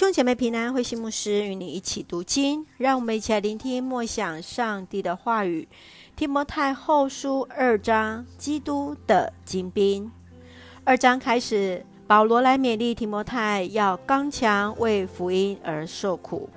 [0.00, 5.68] 兄姐妹平安，慧馨牧师与你一起读经，让我们一起来聆听默想上帝的话语。
[6.16, 10.10] 提摩太后书二章，基督的精兵。
[10.84, 16.48] 二章开始，保罗来勉励提摩太要刚强，为福音而受苦。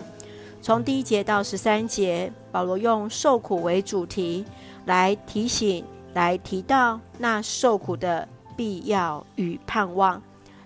[0.61, 4.45] 从第一节到十三节，保罗用受苦为主题
[4.85, 5.83] 来提醒，
[6.13, 8.25] 来提到那受苦的
[8.55, 10.23] 必要与盼望。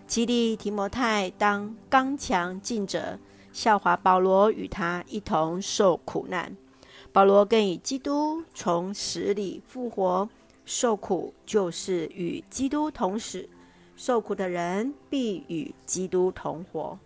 [0.08, 3.20] 激励提摩太当刚强尽责，
[3.52, 6.56] 效法保罗与他一同受苦难。
[7.12, 10.30] 保罗更以基督从死里复活，
[10.66, 13.50] 受苦就是与基督同死，
[13.96, 16.98] 受苦的人必与基督同活。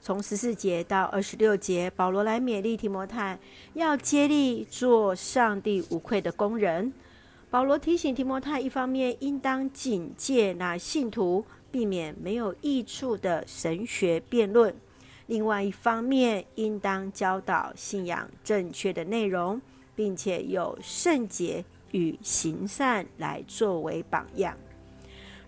[0.00, 3.38] 从十四节到二十六节，保罗来勉励提摩太
[3.74, 6.92] 要竭力做上帝无愧的工人。
[7.52, 11.44] 保罗提醒提摩太，一方面应当警戒那信徒。
[11.70, 14.74] 避免没有益处的神学辩论。
[15.26, 19.58] 另外一方面，应当教导信仰正确的内容，
[19.94, 24.54] 并且有圣洁与行善来作为榜样。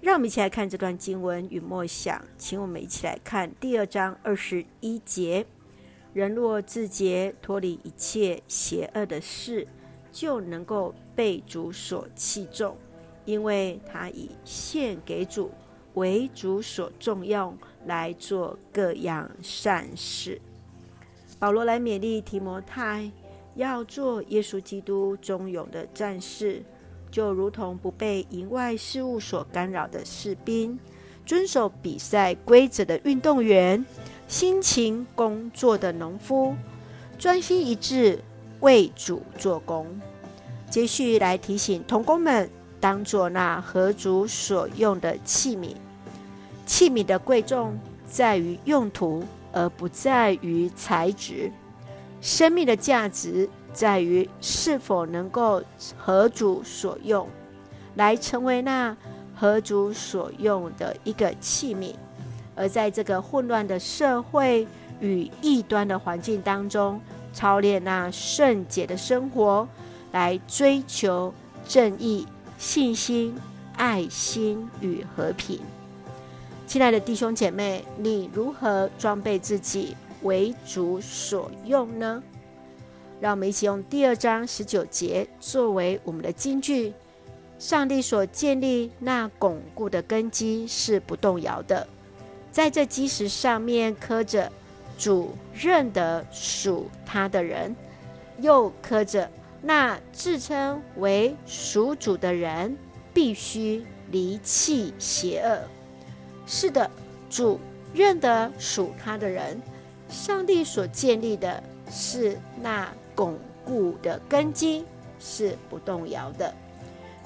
[0.00, 5.44] 让我们一起来看这段经文与默想，请我们一起来看第二章二十一节：
[6.14, 9.68] 人若自洁，脱离一切邪恶的事，
[10.14, 12.76] 就能够被主所器重，
[13.24, 15.50] 因为他以献给主。
[15.94, 20.40] 为主所重用，来做各样善事。
[21.38, 23.12] 保罗来勉励提摩太，
[23.54, 26.64] 要做耶稣基督忠勇的战士，
[27.12, 30.76] 就如同不被营外事物所干扰的士兵，
[31.24, 33.86] 遵守比赛规则的运动员，
[34.26, 36.56] 辛勤工作的农夫，
[37.16, 38.18] 专心一致
[38.60, 39.86] 为主做工。
[40.70, 45.74] 接续来提醒童工们，当做那合主所用的器皿。
[46.66, 51.50] 器皿的贵重在于用途，而不在于材质；
[52.20, 55.62] 生命的价值在于是否能够
[55.96, 57.28] 合主所用，
[57.94, 58.96] 来成为那
[59.34, 61.94] 合主所用的一个器皿。
[62.56, 64.66] 而在这个混乱的社会
[65.00, 67.00] 与异端的环境当中，
[67.34, 69.68] 操练那圣洁的生活，
[70.12, 71.34] 来追求
[71.68, 73.34] 正义、信心、
[73.76, 75.60] 爱心与和平。
[76.66, 82.22] 亲爱的弟兄姐妹，你如何装备自己为主所用呢？
[83.20, 86.92] 让我们一起用第二章十九节作为我们的金句。
[87.58, 91.86] 上帝所建立那巩固的根基是不动摇的，
[92.50, 94.50] 在这基石上面刻着
[94.98, 97.74] “主认得属他的人”，
[98.40, 99.30] 又刻着
[99.62, 102.76] “那自称为属主的人
[103.12, 105.60] 必须离弃邪恶”。
[106.46, 106.90] 是的，
[107.30, 107.58] 主
[107.92, 109.60] 认得属他的人，
[110.08, 114.84] 上帝所建立的是那巩固的根基，
[115.18, 116.54] 是不动摇的。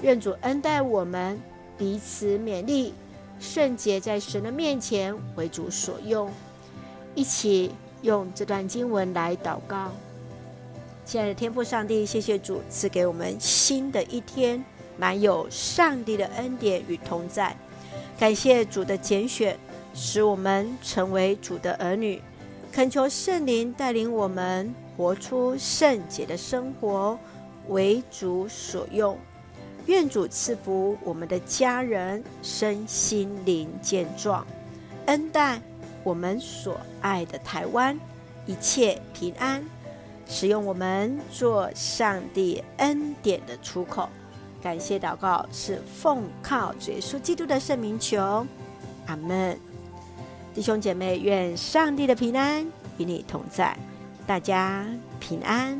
[0.01, 1.37] 愿主恩待我们，
[1.77, 2.93] 彼此勉励，
[3.39, 6.31] 圣洁在神的面前为主所用。
[7.15, 7.71] 一起
[8.01, 9.91] 用这段经文来祷告。
[11.05, 14.63] 亲爱的天父上帝，谢谢主赐给我们新的一天，
[14.97, 17.55] 满有上帝的恩典与同在。
[18.17, 19.57] 感谢主的拣选，
[19.93, 22.21] 使我们成为主的儿女。
[22.71, 27.17] 恳求圣灵带领我们活出圣洁的生活，
[27.69, 29.17] 为主所用。
[29.87, 34.45] 愿主赐福我们的家人身心灵健壮，
[35.07, 35.59] 恩待
[36.03, 37.99] 我们所爱的台湾
[38.45, 39.63] 一切平安，
[40.27, 44.09] 使用我们做上帝恩典的出口。
[44.61, 48.45] 感谢祷告是奉靠耶稣基督的圣名求，
[49.05, 49.57] 阿门。
[50.53, 52.65] 弟兄姐妹，愿上帝的平安
[52.97, 53.77] 与你同在，
[54.27, 54.85] 大家
[55.19, 55.79] 平安。